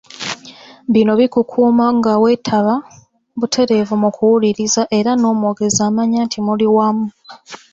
[0.93, 2.75] Bino bikukuuma ngaweetaba
[3.39, 7.07] butereevu mu kuwuliriza ara n’omwogezi amanya nti muli wamu.